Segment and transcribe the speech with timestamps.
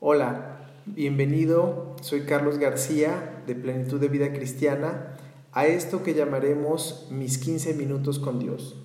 [0.00, 5.16] Hola, bienvenido, soy Carlos García de Plenitud de Vida Cristiana
[5.50, 8.76] a esto que llamaremos mis 15 minutos con Dios.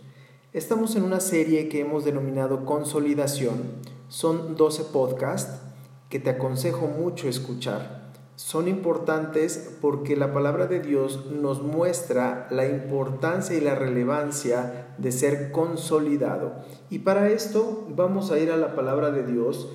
[0.53, 3.61] Estamos en una serie que hemos denominado Consolidación.
[4.07, 5.61] Son 12 podcasts
[6.09, 8.03] que te aconsejo mucho escuchar
[8.35, 15.11] son importantes porque la palabra de Dios nos muestra la importancia y la relevancia de
[15.11, 16.55] ser consolidado.
[16.89, 19.69] Y para esto vamos a ir a la palabra de Dios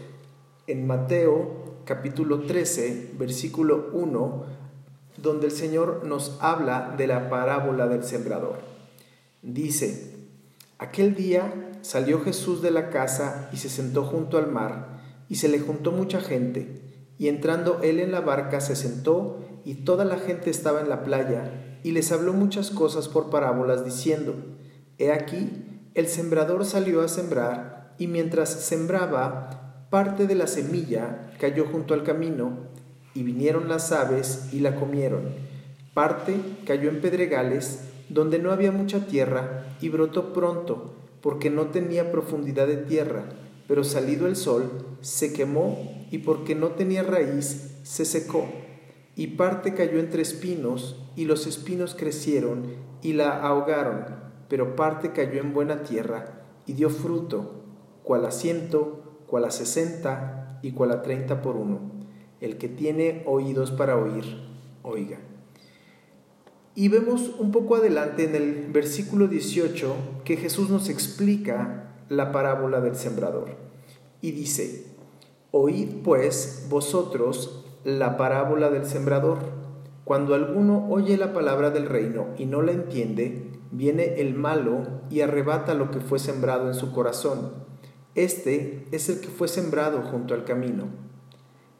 [0.69, 4.45] en Mateo capítulo 13, versículo 1,
[5.16, 8.59] donde el Señor nos habla de la parábola del sembrador.
[9.43, 10.15] Dice,
[10.79, 15.48] aquel día salió Jesús de la casa y se sentó junto al mar, y se
[15.48, 16.88] le juntó mucha gente
[17.19, 21.02] y entrando él en la barca se sentó, y toda la gente estaba en la
[21.02, 24.35] playa, y les habló muchas cosas por parábolas, diciendo,
[24.98, 31.66] He aquí, el sembrador salió a sembrar, y mientras sembraba, parte de la semilla cayó
[31.66, 32.69] junto al camino,
[33.15, 35.23] y vinieron las aves y la comieron.
[35.95, 42.13] Parte cayó en pedregales, donde no había mucha tierra, y brotó pronto, porque no tenía
[42.13, 43.24] profundidad de tierra
[43.68, 44.71] pero salido el sol,
[45.02, 48.48] se quemó y porque no tenía raíz, se secó.
[49.15, 52.65] Y parte cayó entre espinos, y los espinos crecieron
[53.02, 54.07] y la ahogaron,
[54.48, 57.63] pero parte cayó en buena tierra y dio fruto,
[58.04, 58.98] cual a ciento,
[59.29, 61.80] cual a sesenta y cual a treinta por uno.
[62.40, 64.25] El que tiene oídos para oír,
[64.82, 65.19] oiga.
[66.75, 69.94] Y vemos un poco adelante en el versículo 18
[70.25, 73.56] que Jesús nos explica la parábola del sembrador.
[74.20, 74.87] Y dice,
[75.50, 79.38] Oíd pues vosotros la parábola del sembrador.
[80.04, 85.20] Cuando alguno oye la palabra del reino y no la entiende, viene el malo y
[85.20, 87.68] arrebata lo que fue sembrado en su corazón.
[88.19, 90.87] Este es el que fue sembrado junto al camino.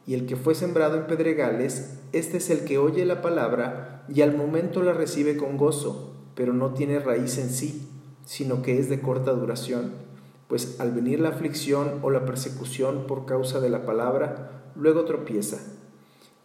[0.07, 4.21] Y el que fue sembrado en pedregales, este es el que oye la palabra y
[4.21, 7.89] al momento la recibe con gozo, pero no tiene raíz en sí,
[8.23, 9.91] sino que es de corta duración
[10.47, 15.57] pues al venir la aflicción o la persecución por causa de la palabra, luego tropieza.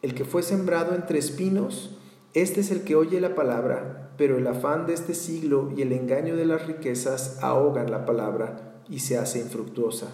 [0.03, 1.97] El que fue sembrado entre espinos,
[2.35, 5.93] este es el que oye la palabra, pero el afán de este siglo y el
[5.93, 10.09] engaño de las riquezas ahogan la palabra y se hace infructuosa.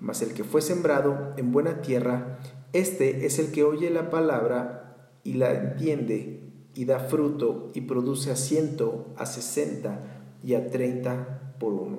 [0.00, 2.38] Mas el que fue sembrado en buena tierra,
[2.72, 6.40] este es el que oye la palabra y la entiende
[6.74, 11.98] y da fruto y produce a ciento, a sesenta y a treinta por uno.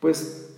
[0.00, 0.50] Pues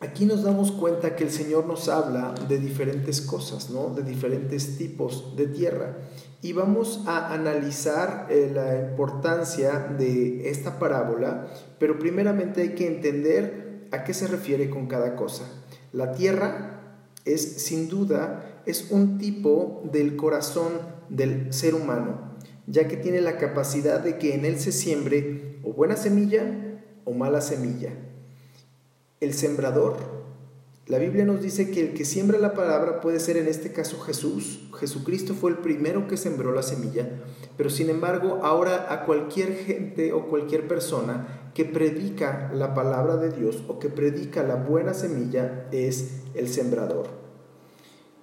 [0.00, 3.90] aquí nos damos cuenta que el Señor nos habla de diferentes cosas, ¿no?
[3.94, 5.96] De diferentes tipos de tierra.
[6.42, 11.48] Y vamos a analizar eh, la importancia de esta parábola,
[11.80, 15.44] pero primeramente hay que entender a qué se refiere con cada cosa.
[15.92, 20.72] La tierra es sin duda es un tipo del corazón
[21.08, 22.36] del ser humano,
[22.66, 26.44] ya que tiene la capacidad de que en él se siembre o buena semilla
[27.04, 27.92] o mala semilla
[29.20, 29.96] el sembrador.
[30.86, 33.98] La Biblia nos dice que el que siembra la palabra puede ser en este caso
[33.98, 34.68] Jesús.
[34.78, 37.24] Jesucristo fue el primero que sembró la semilla,
[37.56, 43.32] pero sin embargo ahora a cualquier gente o cualquier persona que predica la palabra de
[43.32, 47.08] Dios o que predica la buena semilla es el sembrador.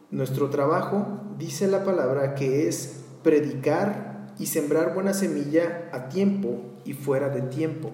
[0.09, 6.93] Nuestro trabajo, dice la palabra, que es predicar y sembrar buena semilla a tiempo y
[6.93, 7.91] fuera de tiempo.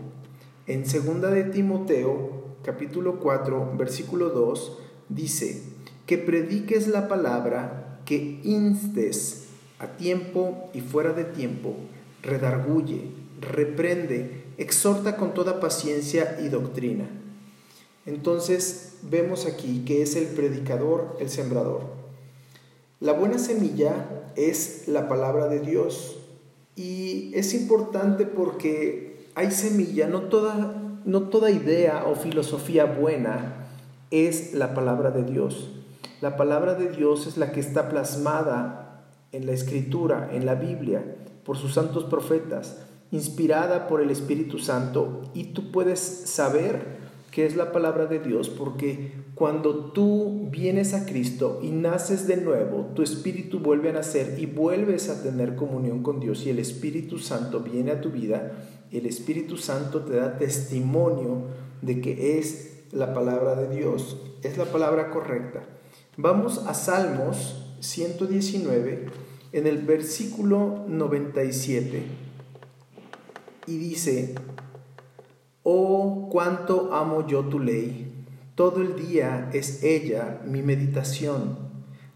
[0.67, 4.77] En segunda de Timoteo capítulo 4, versículo 2,
[5.09, 5.63] dice,
[6.05, 9.45] que prediques la palabra, que instes
[9.79, 11.75] a tiempo y fuera de tiempo,
[12.21, 17.07] redarguye, reprende, exhorta con toda paciencia y doctrina.
[18.05, 21.81] Entonces vemos aquí que es el predicador, el sembrador.
[22.99, 26.17] La buena semilla es la palabra de Dios
[26.75, 33.67] y es importante porque hay semilla, no toda no toda idea o filosofía buena
[34.11, 35.69] es la palabra de Dios.
[36.21, 41.03] La palabra de Dios es la que está plasmada en la escritura, en la Biblia,
[41.43, 42.77] por sus santos profetas,
[43.11, 46.99] inspirada por el Espíritu Santo y tú puedes saber
[47.31, 52.37] que es la palabra de Dios porque cuando tú vienes a Cristo y naces de
[52.37, 56.59] nuevo, tu espíritu vuelve a nacer y vuelves a tener comunión con Dios y el
[56.59, 58.51] Espíritu Santo viene a tu vida
[58.91, 61.43] el Espíritu Santo te da testimonio
[61.81, 65.63] de que es la palabra de Dios, es la palabra correcta.
[66.17, 69.05] Vamos a Salmos 119
[69.51, 72.03] en el versículo 97
[73.67, 74.35] y dice,
[75.63, 78.25] oh cuánto amo yo tu ley,
[78.55, 81.69] todo el día es ella mi meditación.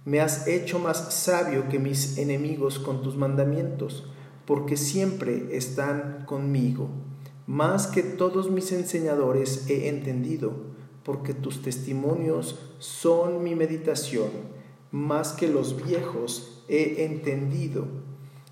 [0.06, 4.06] Me has hecho más sabio que mis enemigos con tus mandamientos,
[4.46, 6.90] porque siempre están conmigo.
[7.48, 10.54] Más que todos mis enseñadores he entendido,
[11.04, 14.30] porque tus testimonios son mi meditación.
[14.92, 17.86] Más que los viejos he entendido,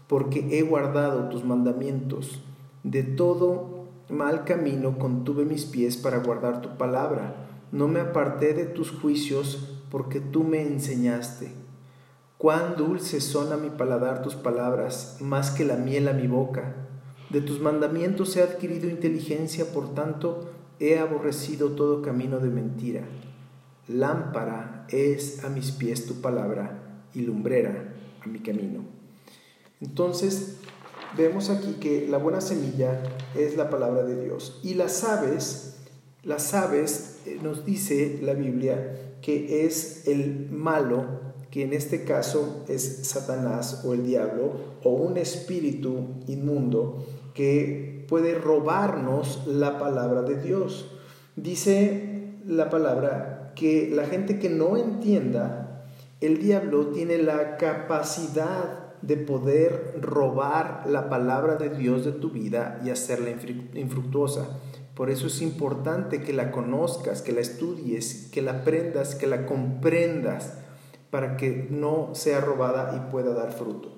[0.07, 2.41] porque he guardado tus mandamientos.
[2.83, 7.47] De todo mal camino contuve mis pies para guardar tu palabra.
[7.71, 11.60] No me aparté de tus juicios, porque tú me enseñaste.
[12.41, 16.73] Cuán dulces son a mi paladar tus palabras, más que la miel a mi boca.
[17.29, 20.49] De tus mandamientos he adquirido inteligencia, por tanto
[20.79, 23.03] he aborrecido todo camino de mentira.
[23.87, 27.93] Lámpara es a mis pies tu palabra y lumbrera
[28.25, 28.85] a mi camino.
[29.79, 30.57] Entonces,
[31.15, 33.03] vemos aquí que la buena semilla
[33.35, 34.59] es la palabra de Dios.
[34.63, 35.77] Y las aves,
[36.23, 42.63] las aves eh, nos dice la Biblia que es el malo que en este caso
[42.69, 44.53] es Satanás o el diablo
[44.83, 50.89] o un espíritu inmundo que puede robarnos la palabra de Dios.
[51.35, 55.85] Dice la palabra que la gente que no entienda,
[56.21, 62.79] el diablo tiene la capacidad de poder robar la palabra de Dios de tu vida
[62.85, 63.31] y hacerla
[63.73, 64.59] infructuosa.
[64.95, 69.45] Por eso es importante que la conozcas, que la estudies, que la aprendas, que la
[69.45, 70.60] comprendas
[71.11, 73.89] para que no sea robada y pueda dar fruto.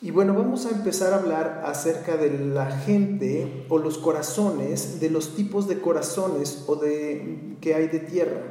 [0.00, 5.10] Y bueno, vamos a empezar a hablar acerca de la gente o los corazones, de
[5.10, 8.42] los tipos de corazones o de que hay de tierra.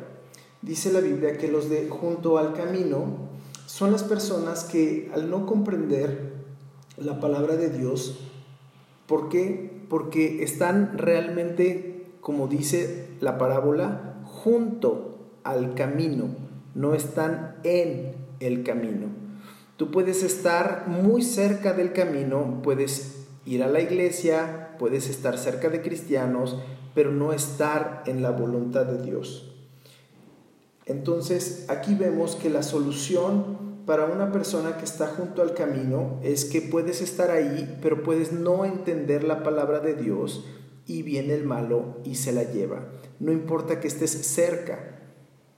[0.61, 3.29] Dice la Biblia que los de junto al camino
[3.65, 6.33] son las personas que al no comprender
[6.97, 8.19] la palabra de Dios,
[9.07, 9.85] ¿por qué?
[9.87, 16.46] Porque están realmente, como dice la parábola, junto al camino
[16.77, 19.07] no están en el camino.
[19.77, 25.69] Tú puedes estar muy cerca del camino, puedes ir a la iglesia, puedes estar cerca
[25.69, 26.55] de cristianos,
[26.93, 29.55] pero no estar en la voluntad de Dios.
[30.85, 33.57] Entonces, aquí vemos que la solución
[33.87, 38.33] para una persona que está junto al camino es que puedes estar ahí, pero puedes
[38.33, 40.45] no entender la palabra de Dios
[40.85, 42.85] y viene el malo y se la lleva.
[43.19, 44.96] No importa que estés cerca,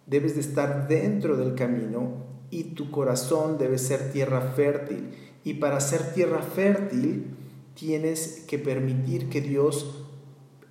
[0.09, 5.11] debes de estar dentro del camino y tu corazón debe ser tierra fértil.
[5.43, 7.35] Y para ser tierra fértil
[7.75, 10.05] tienes que permitir que Dios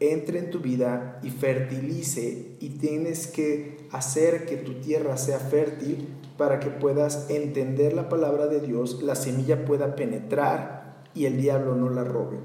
[0.01, 6.09] entre en tu vida y fertilice y tienes que hacer que tu tierra sea fértil
[6.37, 11.75] para que puedas entender la palabra de Dios, la semilla pueda penetrar y el diablo
[11.75, 12.39] no la robe.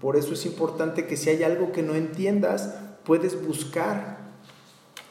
[0.00, 4.32] Por eso es importante que si hay algo que no entiendas, puedes buscar,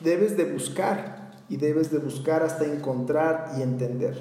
[0.01, 1.14] debes de buscar
[1.49, 4.19] y debes de buscar hasta encontrar y entender.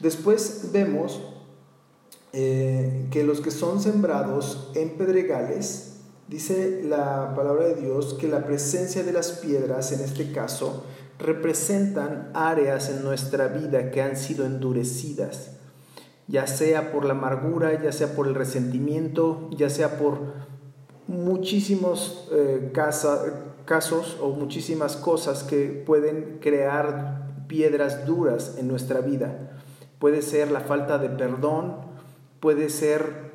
[0.00, 1.20] Después vemos
[2.32, 5.96] eh, que los que son sembrados en pedregales,
[6.28, 10.84] dice la palabra de Dios que la presencia de las piedras, en este caso,
[11.18, 15.50] representan áreas en nuestra vida que han sido endurecidas,
[16.26, 20.18] ya sea por la amargura, ya sea por el resentimiento, ya sea por
[21.06, 22.70] muchísimos eh,
[23.64, 29.60] casos o muchísimas cosas que pueden crear piedras duras en nuestra vida.
[29.98, 31.76] Puede ser la falta de perdón,
[32.40, 33.32] puede ser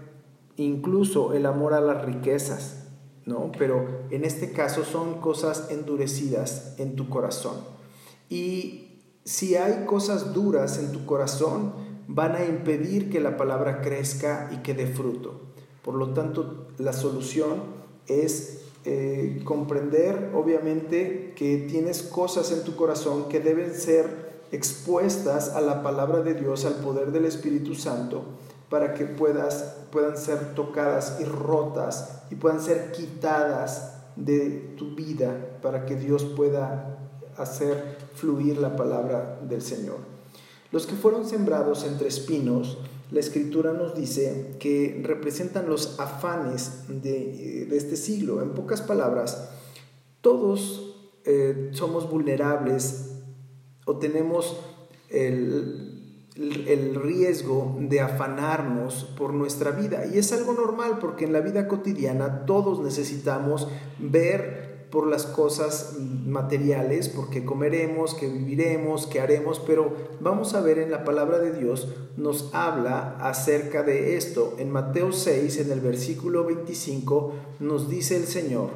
[0.58, 2.88] incluso el amor a las riquezas,
[3.26, 3.52] ¿no?
[3.58, 7.58] Pero en este caso son cosas endurecidas en tu corazón.
[8.30, 11.74] Y si hay cosas duras en tu corazón,
[12.08, 15.42] van a impedir que la palabra crezca y que dé fruto.
[15.84, 17.64] Por lo tanto, la solución
[18.08, 25.62] es eh, comprender, obviamente, que tienes cosas en tu corazón que deben ser expuestas a
[25.62, 28.24] la palabra de Dios, al poder del Espíritu Santo,
[28.70, 35.60] para que puedas, puedan ser tocadas y rotas y puedan ser quitadas de tu vida,
[35.62, 36.98] para que Dios pueda
[37.38, 39.98] hacer fluir la palabra del Señor.
[40.72, 42.78] Los que fueron sembrados entre espinos,
[43.12, 48.42] la escritura nos dice que representan los afanes de, este siglo.
[48.42, 49.50] En pocas palabras,
[50.22, 50.96] todos
[51.26, 53.12] eh, somos vulnerables
[53.86, 54.60] o tenemos
[55.10, 60.06] el, el riesgo de afanarnos por nuestra vida.
[60.06, 65.96] Y es algo normal porque en la vida cotidiana todos necesitamos ver por las cosas
[66.26, 69.92] materiales, porque comeremos, que viviremos, que haremos, pero
[70.22, 74.56] vamos a ver en la palabra de Dios, nos habla acerca de esto.
[74.58, 78.70] En Mateo 6, en el versículo 25, nos dice el Señor,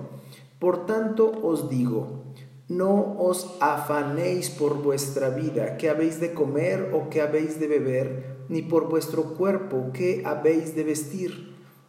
[0.59, 2.21] por tanto os digo,
[2.67, 8.45] no os afanéis por vuestra vida, qué habéis de comer o qué habéis de beber,
[8.49, 11.50] ni por vuestro cuerpo, qué habéis de vestir.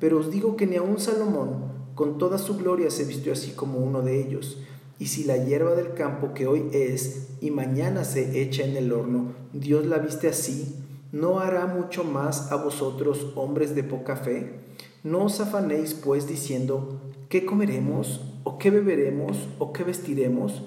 [0.00, 3.78] pero os digo que ni aun Salomón, con toda su gloria, se vistió así como
[3.78, 4.58] uno de ellos.
[4.98, 8.92] Y si la hierba del campo que hoy es y mañana se echa en el
[8.92, 10.76] horno, Dios la viste así,
[11.12, 14.60] ¿no hará mucho más a vosotros, hombres de poca fe?
[15.04, 18.20] No os afanéis pues diciendo, ¿qué comeremos?
[18.44, 19.48] ¿O qué beberemos?
[19.58, 20.62] ¿O qué vestiremos?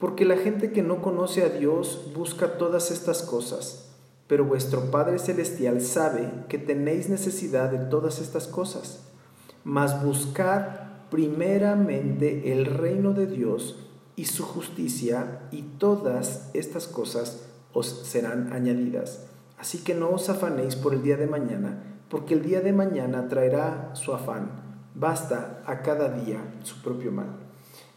[0.00, 3.89] porque la gente que no conoce a Dios busca todas estas cosas,
[4.30, 9.00] pero vuestro Padre Celestial sabe que tenéis necesidad de todas estas cosas.
[9.64, 10.66] Mas buscad
[11.10, 19.24] primeramente el reino de Dios y su justicia, y todas estas cosas os serán añadidas.
[19.58, 23.26] Así que no os afanéis por el día de mañana, porque el día de mañana
[23.26, 24.52] traerá su afán.
[24.94, 27.34] Basta a cada día su propio mal.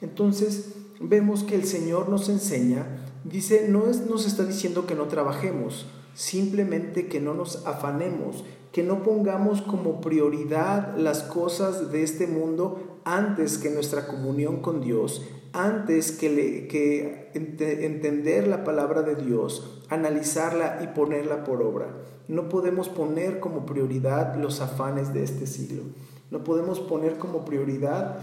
[0.02, 2.88] Entonces, vemos que el Señor nos enseña,
[3.24, 8.84] dice, no es, nos está diciendo que no trabajemos, simplemente que no nos afanemos, que
[8.84, 15.22] no pongamos como prioridad las cosas de este mundo antes que nuestra comunión con Dios,
[15.54, 21.88] antes que, que entender la palabra de Dios, analizarla y ponerla por obra.
[22.28, 25.84] No podemos poner como prioridad los afanes de este siglo.
[26.32, 28.18] No podemos poner como prioridad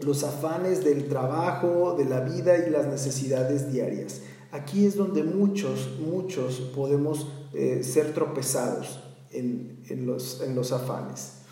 [0.00, 4.20] los afanes del trabajo, de la vida y las necesidades diarias.
[4.56, 11.42] Aquí es donde muchos, muchos podemos eh, ser tropezados en, los, afanes.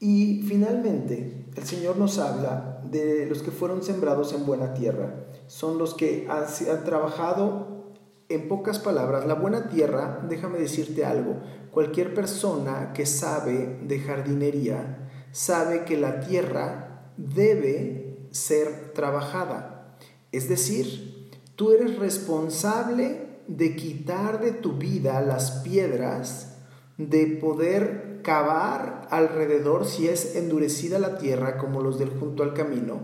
[0.00, 5.14] Y finalmente, el Señor nos habla de los que fueron sembrados en buena tierra.
[5.46, 7.94] Son los que han, han, trabajado,
[8.28, 11.40] en pocas palabras, la buena tierra, déjame decirte algo,
[11.70, 19.96] cualquier persona que sabe de jardinería sabe que la tierra debe ser trabajada.
[20.32, 21.15] Es decir,
[21.56, 26.58] tú eres responsable de quitar de tu vida las piedras,
[26.98, 33.00] de poder cavar alrededor si es endurecida la tierra como los del junto al camino,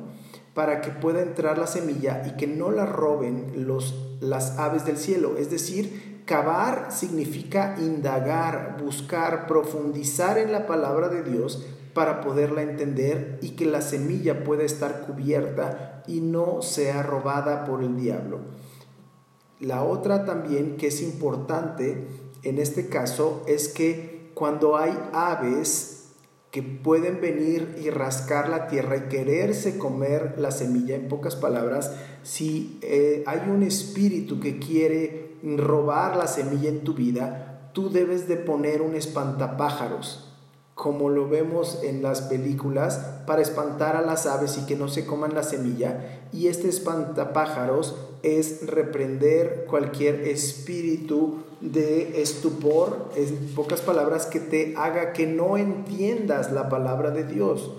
[0.54, 4.98] para que pueda entrar la semilla y que no la roben los, las aves del
[4.98, 5.36] cielo.
[5.38, 13.38] Es decir, cavar significa indagar, buscar, profundizar en la palabra de Dios para poderla entender
[13.40, 18.40] y que la semilla pueda estar cubierta y no sea robada por el diablo.
[19.60, 22.06] La otra también que es importante
[22.42, 26.08] en este caso es que cuando hay aves
[26.50, 31.94] que pueden venir y rascar la tierra y quererse comer la semilla, en pocas palabras,
[32.22, 38.28] si eh, hay un espíritu que quiere robar la semilla en tu vida, tú debes
[38.28, 40.31] de poner un espantapájaros
[40.74, 45.06] como lo vemos en las películas, para espantar a las aves y que no se
[45.06, 46.22] coman la semilla.
[46.32, 55.12] Y este espantapájaros es reprender cualquier espíritu de estupor, en pocas palabras, que te haga
[55.12, 57.72] que no entiendas la palabra de Dios.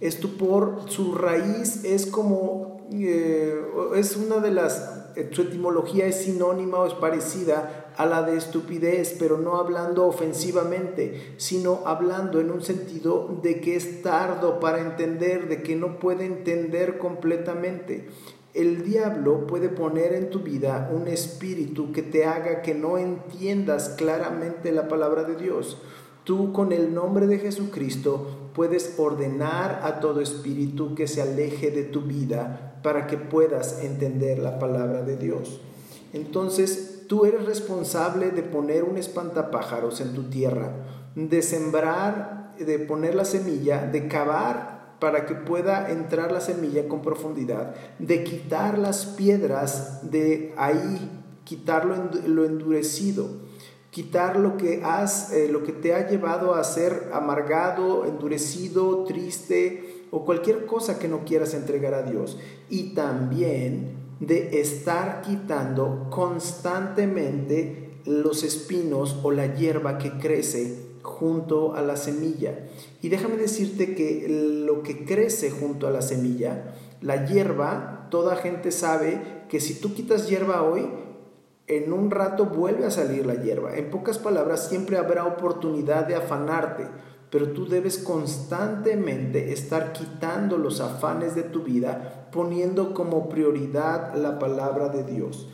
[0.00, 3.54] Estupor, su raíz es como, eh,
[3.94, 8.36] es una de las eh, su etimología es sinónima o es parecida a la de
[8.36, 14.80] estupidez, pero no hablando ofensivamente, sino hablando en un sentido de que es tardo para
[14.80, 18.08] entender, de que no puede entender completamente.
[18.52, 23.90] El diablo puede poner en tu vida un espíritu que te haga que no entiendas
[23.90, 25.78] claramente la palabra de Dios.
[26.24, 31.84] Tú con el nombre de Jesucristo puedes ordenar a todo espíritu que se aleje de
[31.84, 35.60] tu vida para que puedas entender la palabra de Dios.
[36.12, 40.70] Entonces, tú eres responsable de poner un espantapájaros en tu tierra,
[41.16, 47.02] de sembrar, de poner la semilla, de cavar para que pueda entrar la semilla con
[47.02, 51.10] profundidad, de quitar las piedras de ahí,
[51.42, 53.50] quitar lo endurecido
[53.90, 60.06] quitar lo que has, eh, lo que te ha llevado a ser amargado, endurecido, triste
[60.12, 62.38] o cualquier cosa que no quieras entregar a Dios.
[62.68, 71.82] Y también de estar quitando constantemente los espinos o la hierba que crece junto a
[71.82, 72.66] la semilla.
[73.02, 74.26] Y déjame decirte que
[74.66, 79.94] lo que crece junto a la semilla, la hierba, toda gente sabe que si tú
[79.94, 80.86] quitas hierba hoy,
[81.66, 83.76] en un rato vuelve a salir la hierba.
[83.76, 86.86] En pocas palabras, siempre habrá oportunidad de afanarte,
[87.30, 94.38] pero tú debes constantemente estar quitando los afanes de tu vida, poniendo como prioridad la
[94.38, 95.48] palabra de Dios,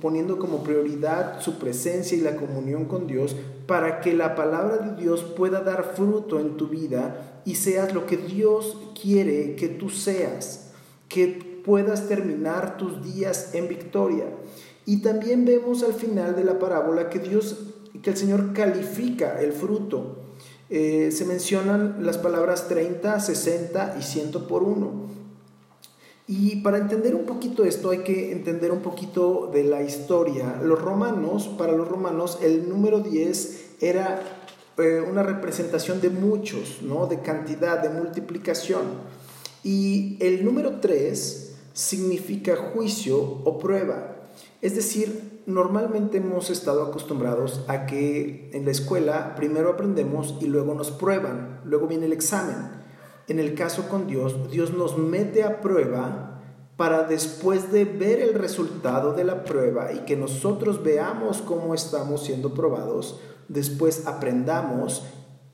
[0.00, 3.34] poniendo como prioridad su presencia y la comunión con Dios,
[3.66, 8.06] para que la palabra de Dios pueda dar fruto en tu vida y seas lo
[8.06, 10.72] que Dios quiere que tú seas,
[11.08, 14.26] que puedas terminar tus días en victoria.
[14.86, 17.72] Y también vemos al final de la parábola que Dios,
[18.02, 20.23] que el Señor califica el fruto.
[20.76, 25.04] Eh, se mencionan las palabras 30, 60 y 100 por uno.
[26.26, 30.58] Y para entender un poquito esto hay que entender un poquito de la historia.
[30.60, 34.20] Los romanos, para los romanos, el número 10 era
[34.76, 37.06] eh, una representación de muchos, ¿no?
[37.06, 38.82] de cantidad, de multiplicación.
[39.62, 44.13] Y el número 3 significa juicio o prueba.
[44.64, 50.72] Es decir, normalmente hemos estado acostumbrados a que en la escuela primero aprendemos y luego
[50.72, 52.56] nos prueban, luego viene el examen.
[53.28, 56.40] En el caso con Dios, Dios nos mete a prueba
[56.78, 62.22] para después de ver el resultado de la prueba y que nosotros veamos cómo estamos
[62.22, 65.02] siendo probados, después aprendamos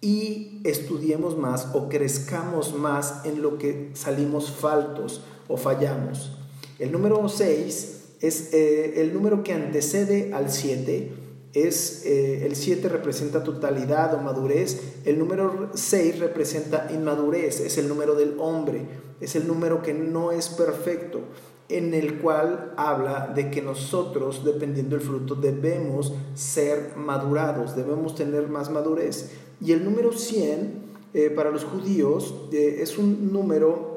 [0.00, 6.38] y estudiemos más o crezcamos más en lo que salimos faltos o fallamos.
[6.78, 11.12] El número 6 es eh, el número que antecede al 7.
[11.52, 17.88] Es, eh, el 7 representa totalidad o madurez, el número 6 representa inmadurez, es el
[17.88, 18.86] número del hombre,
[19.20, 21.22] es el número que no es perfecto,
[21.68, 28.48] en el cual habla de que nosotros, dependiendo del fruto, debemos ser madurados, debemos tener
[28.48, 29.30] más madurez.
[29.60, 33.90] Y el número 100 eh, para los judíos es un número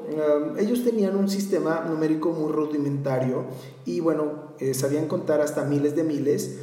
[0.58, 3.44] ellos tenían un sistema numérico muy rudimentario
[3.84, 6.58] y bueno, eh, sabían contar hasta miles de miles.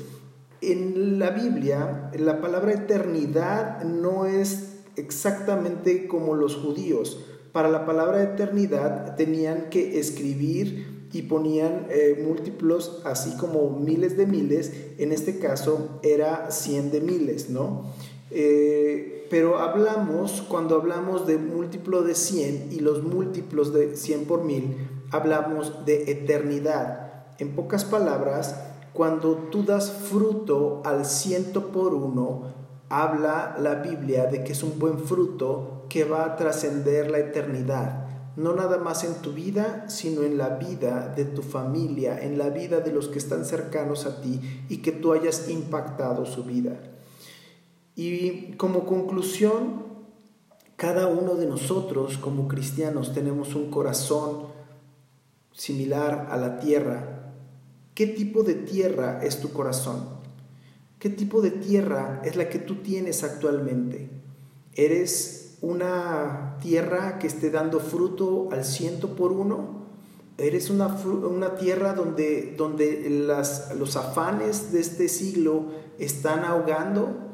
[0.61, 7.25] En la Biblia, la palabra eternidad no es exactamente como los judíos.
[7.51, 14.27] Para la palabra eternidad tenían que escribir y ponían eh, múltiplos así como miles de
[14.27, 14.71] miles.
[14.99, 17.85] En este caso era cien de miles, ¿no?
[18.31, 24.43] Eh, pero hablamos, cuando hablamos de múltiplo de 100 y los múltiplos de 100 por
[24.43, 24.77] mil,
[25.11, 27.25] hablamos de eternidad.
[27.37, 28.55] En pocas palabras,
[28.93, 32.53] cuando tú das fruto al ciento por uno,
[32.89, 38.07] habla la Biblia de que es un buen fruto que va a trascender la eternidad.
[38.37, 42.49] No nada más en tu vida, sino en la vida de tu familia, en la
[42.49, 44.39] vida de los que están cercanos a ti
[44.69, 46.79] y que tú hayas impactado su vida.
[47.95, 49.83] Y como conclusión,
[50.75, 54.47] cada uno de nosotros como cristianos tenemos un corazón
[55.53, 57.33] similar a la tierra.
[57.93, 60.21] ¿Qué tipo de tierra es tu corazón?
[60.97, 64.09] ¿Qué tipo de tierra es la que tú tienes actualmente?
[64.73, 69.81] ¿Eres una tierra que esté dando fruto al ciento por uno?
[70.37, 73.07] ¿Eres una, una tierra donde, donde
[73.77, 75.65] los afanes de este siglo
[75.99, 77.30] están ahogando?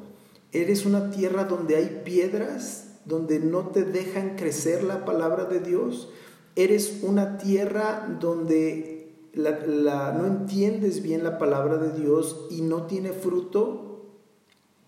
[0.58, 6.10] Eres una tierra donde hay piedras, donde no te dejan crecer la palabra de Dios.
[6.56, 14.08] Eres una tierra donde no entiendes bien la palabra de Dios y no tiene fruto.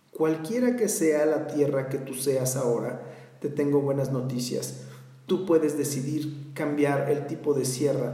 [0.10, 3.04] Cualquiera que sea la tierra que tú seas ahora,
[3.40, 4.86] te tengo buenas noticias.
[5.28, 7.62] Tú puedes decidir cambiar el tipo de,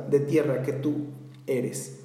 [0.09, 1.05] de tierra que tú
[1.47, 1.99] eres.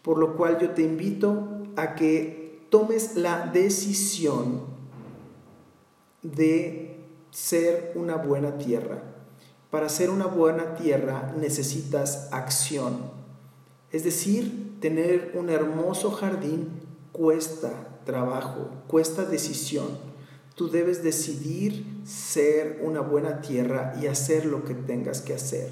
[0.00, 4.77] Por lo cual yo te invito a que tomes la decisión
[6.22, 7.00] de
[7.30, 9.02] ser una buena tierra.
[9.70, 13.10] Para ser una buena tierra necesitas acción.
[13.92, 16.68] Es decir, tener un hermoso jardín
[17.12, 19.86] cuesta trabajo, cuesta decisión.
[20.54, 25.70] Tú debes decidir ser una buena tierra y hacer lo que tengas que hacer.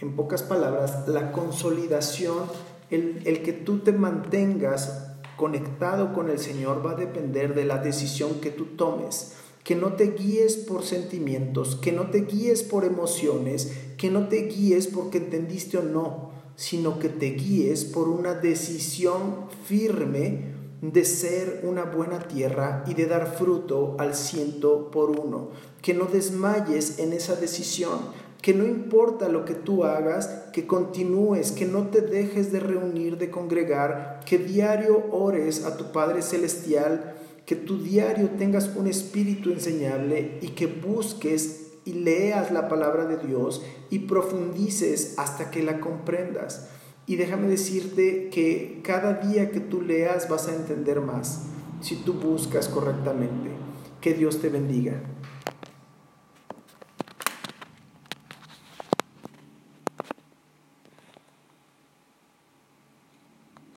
[0.00, 2.44] En pocas palabras, la consolidación,
[2.90, 7.78] el, el que tú te mantengas conectado con el Señor va a depender de la
[7.78, 9.34] decisión que tú tomes.
[9.68, 14.46] Que no te guíes por sentimientos, que no te guíes por emociones, que no te
[14.46, 21.60] guíes porque entendiste o no, sino que te guíes por una decisión firme de ser
[21.64, 25.50] una buena tierra y de dar fruto al ciento por uno.
[25.82, 27.98] Que no desmayes en esa decisión,
[28.40, 33.18] que no importa lo que tú hagas, que continúes, que no te dejes de reunir,
[33.18, 37.17] de congregar, que diario ores a tu Padre Celestial,
[37.48, 43.16] que tu diario tengas un espíritu enseñable y que busques y leas la palabra de
[43.16, 46.68] Dios y profundices hasta que la comprendas.
[47.06, 51.46] Y déjame decirte que cada día que tú leas vas a entender más
[51.80, 53.48] si tú buscas correctamente.
[54.02, 55.00] Que Dios te bendiga.